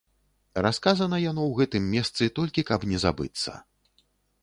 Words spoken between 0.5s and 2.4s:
Расказана яно ў гэтым месцы,